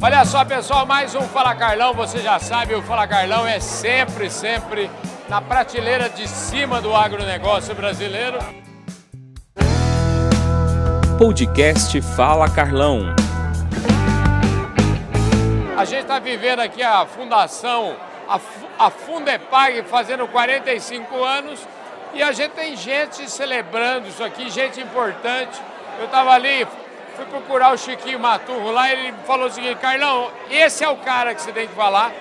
[0.00, 1.92] Olha só, pessoal, mais um Fala Carlão.
[1.92, 4.88] Você já sabe, o Fala Carlão é sempre, sempre
[5.28, 8.38] na prateleira de cima do agronegócio brasileiro.
[11.18, 13.12] Podcast Fala Carlão.
[15.76, 17.96] A gente está vivendo aqui a fundação,
[18.28, 18.38] a,
[18.78, 21.66] a Fundepag, fazendo 45 anos
[22.14, 25.60] e a gente tem gente celebrando isso aqui, gente importante.
[25.98, 26.64] Eu estava ali,
[27.18, 31.34] fui procurar o Chiquinho Maturro lá, ele falou o seguinte, Carlão, esse é o cara
[31.34, 32.12] que você tem que falar.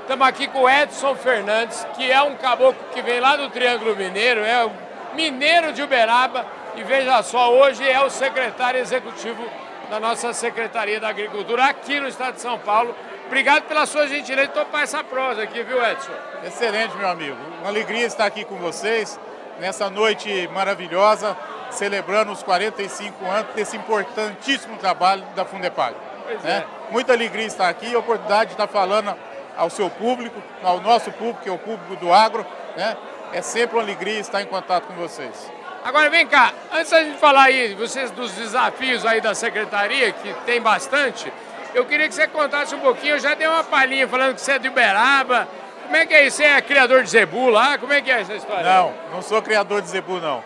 [0.00, 3.94] Estamos aqui com o Edson Fernandes, que é um caboclo que vem lá do Triângulo
[3.94, 4.72] Mineiro, é o
[5.14, 9.44] mineiro de Uberaba, e veja só, hoje é o secretário executivo
[9.90, 12.96] da nossa Secretaria da Agricultura aqui no estado de São Paulo.
[13.26, 16.12] Obrigado pela sua gentileza de topar essa prosa aqui, viu, Edson?
[16.44, 17.36] Excelente, meu amigo.
[17.60, 19.20] Uma alegria estar aqui com vocês
[19.60, 21.36] nessa noite maravilhosa
[21.70, 25.94] celebrando os 45 anos desse importantíssimo trabalho da Fundepag.
[26.42, 26.64] Né?
[26.88, 26.92] É.
[26.92, 29.14] Muita alegria estar aqui e a oportunidade de estar falando
[29.56, 32.46] ao seu público, ao nosso público, que é o público do agro.
[32.76, 32.96] Né?
[33.32, 35.50] É sempre uma alegria estar em contato com vocês.
[35.82, 40.32] Agora vem cá, antes da gente falar aí vocês dos desafios aí da secretaria, que
[40.44, 41.32] tem bastante,
[41.74, 44.52] eu queria que você contasse um pouquinho, eu já dei uma palhinha falando que você
[44.52, 45.48] é de Uberaba.
[45.84, 46.36] Como é que é isso?
[46.36, 47.78] Você é criador de zebu lá?
[47.78, 48.62] Como é que é essa história?
[48.62, 50.44] Não, não sou criador de zebu, não.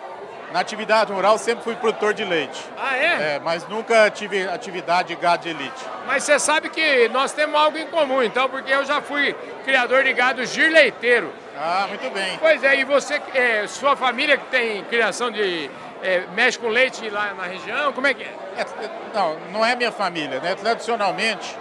[0.55, 2.64] Na atividade rural sempre fui produtor de leite.
[2.78, 3.34] Ah, é?
[3.34, 5.84] é mas nunca tive atividade de gado de elite.
[6.06, 10.05] Mas você sabe que nós temos algo em comum, então, porque eu já fui criador
[10.05, 11.33] de gado girleiteiro.
[11.58, 12.38] Ah, muito bem.
[12.38, 15.69] Pois é, e você, é, sua família que tem criação de.
[16.00, 18.33] É, mexe com leite lá na região, como é que é?
[18.56, 18.91] é?
[19.12, 20.55] Não, não é minha família, né?
[20.55, 21.58] Tradicionalmente,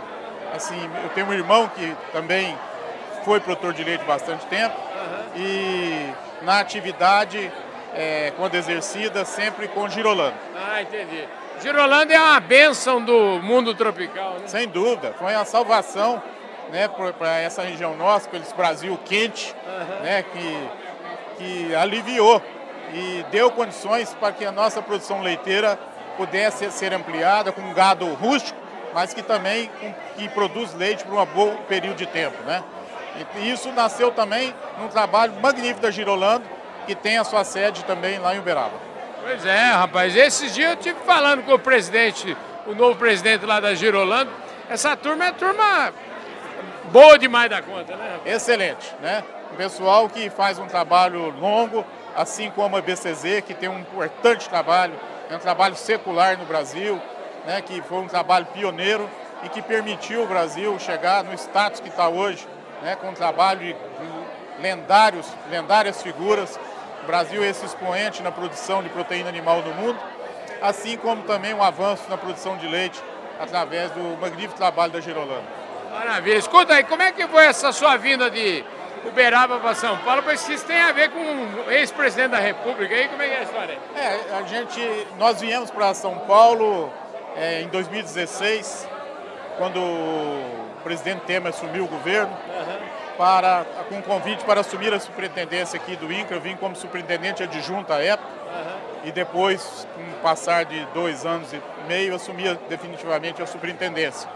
[0.55, 2.55] assim, eu tenho um irmão que também
[3.25, 5.41] foi produtor de leite bastante tempo uhum.
[5.41, 6.13] e
[6.44, 7.52] na atividade
[7.95, 10.36] é, quando exercida, sempre com girolando.
[10.55, 11.27] Ah, entendi.
[11.61, 14.47] Girolando é uma bênção do mundo tropical, né?
[14.47, 16.22] Sem dúvida, foi uma salvação
[16.72, 20.03] né, para essa região nossa, para esse Brasil quente, uhum.
[20.03, 20.69] né, que,
[21.38, 22.41] que aliviou
[22.94, 25.79] e deu condições para que a nossa produção leiteira
[26.18, 28.59] pudesse ser ampliada com um gado rústico,
[28.94, 29.69] mas que também
[30.16, 32.41] que produz leite por um bom período de tempo.
[32.44, 32.63] Né?
[33.38, 36.45] E isso nasceu também num trabalho magnífico da Girolando,
[36.85, 38.94] que tem a sua sede também lá em Uberaba.
[39.21, 40.16] Pois é, rapaz.
[40.16, 42.35] Esses dias eu estive falando com o presidente,
[42.67, 44.29] o novo presidente lá da Girolando.
[44.69, 45.94] Essa turma é turma
[46.91, 48.19] boa demais da conta, né?
[48.25, 49.23] Excelente, né?
[49.51, 51.85] Um pessoal que faz um trabalho longo,
[52.16, 54.94] assim como a BCZ, que tem um importante trabalho,
[55.29, 57.01] é um trabalho secular no Brasil,
[57.45, 57.61] né?
[57.61, 59.09] Que foi um trabalho pioneiro
[59.44, 62.45] e que permitiu o Brasil chegar no status que está hoje,
[62.81, 62.95] né?
[62.95, 63.75] Com um trabalho de
[64.63, 66.57] lendários, lendárias figuras
[67.03, 70.00] o Brasil é esse expoente na produção de proteína animal no mundo,
[70.62, 73.03] assim como também um avanço na produção de leite
[73.38, 75.44] através do magnífico trabalho da Girolanda.
[75.91, 76.38] Maravilha.
[76.38, 78.63] Escuta aí, como é que foi essa sua vinda de
[79.06, 80.24] Uberaba para São Paulo?
[80.24, 82.95] Porque isso tem a ver com o ex-presidente da República.
[82.95, 83.78] aí como é que é a história?
[83.97, 86.90] É, a gente, nós viemos para São Paulo
[87.35, 88.88] é, em 2016,
[89.57, 92.31] quando o presidente Temer assumiu o governo.
[92.31, 92.82] Uhum
[93.18, 96.38] para, com convite para assumir a superintendência aqui do INCRA.
[96.38, 98.79] Eu vim como superintendente adjunto à época uhum.
[99.06, 104.29] e depois, com o passar de dois anos e meio, assumi definitivamente a superintendência,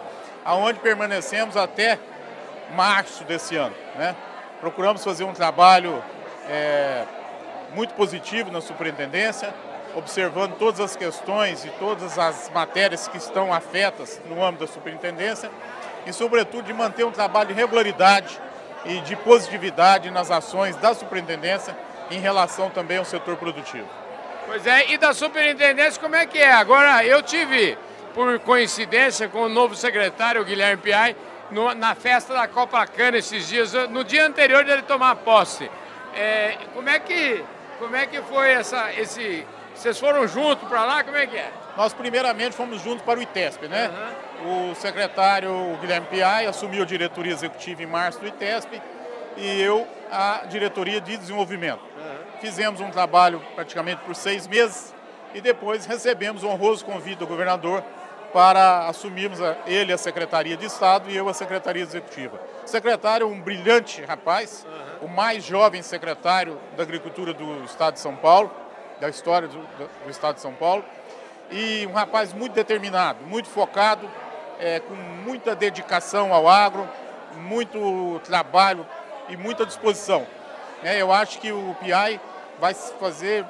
[0.45, 1.97] aonde permanecemos até
[2.75, 3.75] março desse ano.
[3.95, 4.15] Né?
[4.59, 6.03] Procuramos fazer um trabalho
[6.49, 7.03] é,
[7.73, 9.53] muito positivo na superintendência,
[9.95, 15.49] observando todas as questões e todas as matérias que estão afetas no âmbito da superintendência
[16.05, 18.39] e, sobretudo, de manter um trabalho de regularidade
[18.87, 21.77] e de positividade nas ações da superintendência
[22.09, 23.87] em relação também ao setor produtivo.
[24.45, 26.53] Pois é, e da superintendência como é que é?
[26.53, 27.77] Agora, eu tive,
[28.13, 31.15] por coincidência, com o novo secretário, Guilherme Piai,
[31.51, 35.69] no, na festa da Copa Cana esses dias, no dia anterior dele tomar posse.
[36.15, 37.43] É, como, é que,
[37.77, 39.45] como é que foi essa, esse...
[39.77, 41.03] Vocês foram juntos para lá?
[41.03, 41.51] Como é que é?
[41.77, 43.91] Nós, primeiramente, fomos juntos para o ITESP, né?
[44.41, 44.71] Uhum.
[44.71, 48.81] O secretário Guilherme Piai assumiu a diretoria executiva em março do ITESP
[49.38, 51.79] e eu a diretoria de desenvolvimento.
[51.95, 52.39] Uhum.
[52.41, 54.95] Fizemos um trabalho praticamente por seis meses
[55.35, 57.83] e depois recebemos o honroso convite do governador
[58.33, 62.41] para assumirmos a, ele a Secretaria de Estado e eu a Secretaria Executiva.
[62.65, 65.07] O secretário é um brilhante rapaz, uhum.
[65.07, 68.51] o mais jovem secretário da Agricultura do Estado de São Paulo,
[68.99, 70.83] da história do, do Estado de São Paulo
[71.51, 74.09] e um rapaz muito determinado, muito focado,
[74.59, 76.88] é, com muita dedicação ao agro,
[77.38, 78.85] muito trabalho
[79.29, 80.25] e muita disposição.
[80.83, 82.19] É, eu acho que o PI
[82.59, 83.45] vai fazer,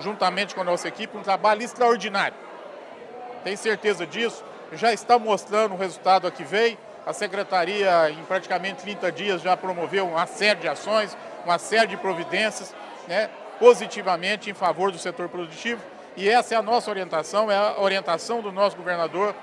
[0.00, 2.36] juntamente com a nossa equipe, um trabalho extraordinário.
[3.44, 6.78] Tenho certeza disso, já está mostrando o resultado aqui veio.
[7.06, 11.96] A secretaria, em praticamente 30 dias, já promoveu uma série de ações, uma série de
[11.96, 12.74] providências,
[13.06, 15.80] né, positivamente em favor do setor produtivo.
[16.16, 19.34] E essa é a nossa orientação, é a orientação do nosso governador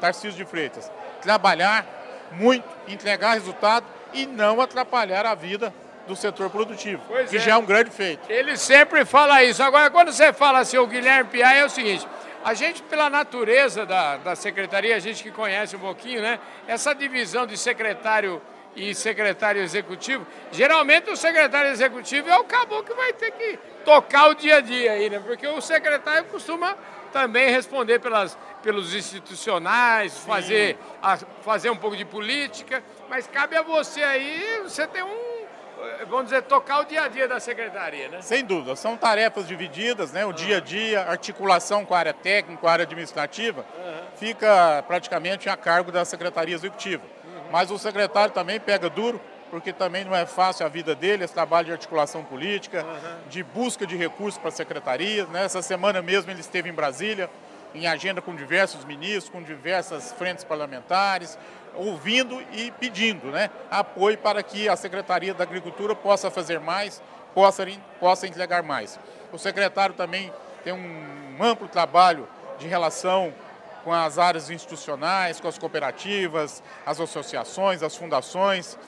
[0.00, 0.90] Tarcísio de Freitas.
[1.20, 1.86] Trabalhar
[2.32, 5.72] muito, entregar resultado e não atrapalhar a vida
[6.06, 7.40] do setor produtivo, pois que é.
[7.40, 8.30] já é um grande feito.
[8.30, 9.62] Ele sempre fala isso.
[9.62, 12.06] Agora, quando você fala assim, o Guilherme Piai é o seguinte,
[12.44, 16.40] a gente, pela natureza da, da secretaria, a gente que conhece um pouquinho, né?
[16.66, 18.42] Essa divisão de secretário
[18.74, 24.28] e secretário executivo, geralmente o secretário executivo é o caboclo que vai ter que tocar
[24.28, 25.20] o dia a dia aí, né?
[25.24, 26.76] Porque o secretário costuma
[27.12, 33.62] também responder pelas, pelos institucionais, fazer, a, fazer um pouco de política, mas cabe a
[33.62, 35.32] você aí, você tem um
[36.08, 38.22] vamos dizer, tocar o dia a dia da secretaria, né?
[38.22, 40.24] Sem dúvida, são tarefas divididas, né?
[40.24, 44.02] O dia a dia, articulação com a área técnica, com a área administrativa, uhum.
[44.16, 47.02] fica praticamente a cargo da secretaria executiva.
[47.52, 49.20] Mas o secretário também pega duro,
[49.50, 53.28] porque também não é fácil a vida dele, esse trabalho de articulação política, uhum.
[53.28, 55.26] de busca de recursos para a secretaria.
[55.26, 55.44] Né?
[55.44, 57.28] Essa semana mesmo ele esteve em Brasília,
[57.74, 61.38] em agenda com diversos ministros, com diversas frentes parlamentares,
[61.74, 67.02] ouvindo e pedindo né, apoio para que a Secretaria da Agricultura possa fazer mais,
[67.34, 67.66] possa,
[68.00, 68.98] possa entregar mais.
[69.30, 70.32] O secretário também
[70.64, 72.26] tem um amplo trabalho
[72.58, 73.32] de relação
[73.84, 78.78] com as áreas institucionais, com as cooperativas, as associações, as fundações,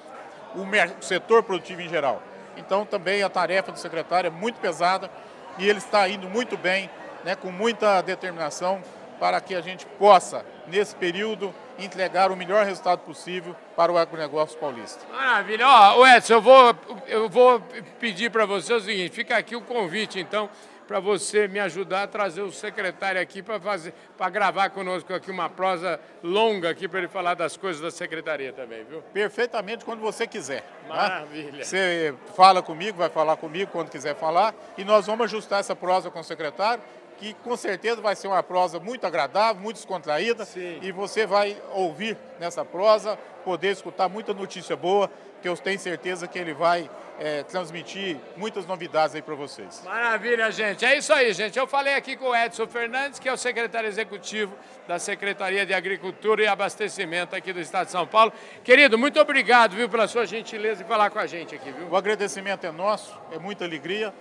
[0.55, 2.23] o setor produtivo em geral.
[2.56, 5.11] Então também a tarefa do secretário é muito pesada
[5.58, 6.91] e ele está indo muito bem,
[7.25, 8.82] né, com muita determinação
[9.19, 14.58] para que a gente possa, nesse período, entregar o melhor resultado possível para o agronegócio
[14.58, 15.05] paulista.
[15.11, 15.67] Maravilha.
[15.67, 16.75] Ó, Edson, eu vou,
[17.06, 17.61] eu vou
[17.99, 20.49] pedir para você o seguinte, fica aqui o convite, então,
[20.86, 25.31] para você me ajudar a trazer o secretário aqui para fazer, para gravar conosco aqui
[25.31, 29.02] uma prosa longa aqui para ele falar das coisas da secretaria também, viu?
[29.12, 30.62] Perfeitamente quando você quiser.
[30.86, 30.94] Tá?
[30.94, 31.58] Maravilha.
[31.58, 31.64] Tá?
[31.64, 36.10] Você fala comigo, vai falar comigo quando quiser falar e nós vamos ajustar essa prosa
[36.10, 36.82] com o secretário
[37.19, 40.44] que com certeza vai ser uma prosa muito agradável, muito descontraída.
[40.44, 40.78] Sim.
[40.82, 46.26] E você vai ouvir nessa prosa, poder escutar muita notícia boa, que eu tenho certeza
[46.26, 46.88] que ele vai
[47.19, 49.82] é, transmitir muitas novidades aí para vocês.
[49.84, 50.84] Maravilha, gente.
[50.84, 51.58] É isso aí, gente.
[51.58, 54.55] Eu falei aqui com o Edson Fernandes, que é o secretário executivo
[54.88, 58.32] da Secretaria de Agricultura e Abastecimento aqui do Estado de São Paulo.
[58.62, 61.88] Querido, muito obrigado, viu, pela sua gentileza em falar com a gente aqui, viu?
[61.88, 64.12] O agradecimento é nosso, é muita alegria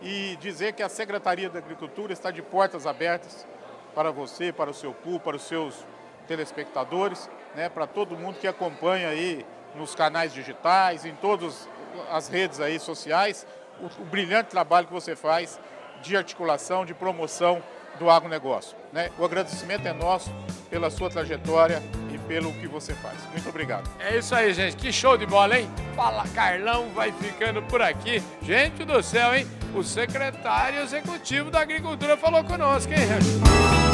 [0.00, 3.46] e dizer que a Secretaria da Agricultura está de portas abertas
[3.94, 5.86] para você, para o seu pool, para os seus
[6.26, 11.68] telespectadores, né, para todo mundo que acompanha aí nos canais digitais, em todas
[12.10, 13.46] as redes aí sociais,
[13.80, 15.58] o, o brilhante trabalho que você faz
[16.02, 17.62] de articulação, de promoção
[17.98, 18.76] do agronegócio.
[18.92, 19.10] Né?
[19.18, 20.30] O agradecimento é nosso
[20.70, 21.82] pela sua trajetória
[22.28, 23.16] pelo que você faz.
[23.32, 23.90] Muito obrigado.
[23.98, 24.76] É isso aí, gente.
[24.76, 25.68] Que show de bola, hein?
[25.96, 28.22] Fala Carlão, vai ficando por aqui.
[28.42, 29.46] Gente do céu, hein?
[29.74, 33.87] O secretário executivo da Agricultura falou conosco, hein?